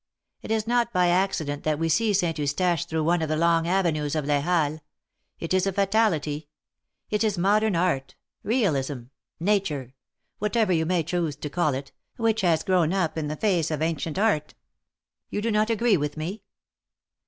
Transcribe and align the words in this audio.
It 0.41 0.49
is 0.49 0.65
not 0.65 0.91
by 0.91 1.09
accident 1.09 1.63
that 1.63 1.77
we 1.77 1.87
see 1.87 2.11
Saint 2.11 2.39
Eustache 2.39 2.85
through 2.85 3.03
one 3.03 3.21
of 3.21 3.29
the 3.29 3.37
long 3.37 3.67
avenues 3.67 4.15
of 4.15 4.25
Les 4.25 4.41
Halles. 4.41 4.79
It 5.39 5.53
is 5.53 5.67
a 5.67 5.71
fatality. 5.71 6.47
It 7.11 7.23
is 7.23 7.37
Modern 7.37 7.75
Art— 7.75 8.15
Realism— 8.57 9.03
Nature— 9.53 9.93
whatever 10.39 10.73
you 10.73 10.87
may 10.87 11.03
choose 11.03 11.35
to 11.35 11.51
call 11.51 11.75
it, 11.75 11.91
which 12.17 12.41
has 12.41 12.63
grown 12.63 12.93
up 12.93 13.15
in 13.15 13.27
the 13.27 13.35
face 13.35 13.69
of 13.69 13.83
Ancient 13.83 14.17
Art. 14.17 14.55
You 15.29 15.39
do 15.39 15.51
not 15.51 15.69
agree 15.69 15.97
with 15.97 16.17
me?" 16.17 16.41